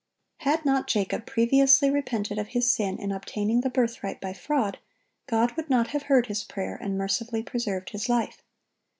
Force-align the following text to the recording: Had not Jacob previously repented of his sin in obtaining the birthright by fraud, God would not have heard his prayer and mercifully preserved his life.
Had 0.39 0.65
not 0.65 0.87
Jacob 0.87 1.27
previously 1.27 1.91
repented 1.91 2.39
of 2.39 2.47
his 2.47 2.71
sin 2.71 2.97
in 2.97 3.11
obtaining 3.11 3.61
the 3.61 3.69
birthright 3.69 4.19
by 4.19 4.33
fraud, 4.33 4.79
God 5.27 5.51
would 5.55 5.69
not 5.69 5.89
have 5.89 6.01
heard 6.09 6.25
his 6.25 6.43
prayer 6.43 6.75
and 6.75 6.97
mercifully 6.97 7.43
preserved 7.43 7.91
his 7.91 8.09
life. 8.09 8.41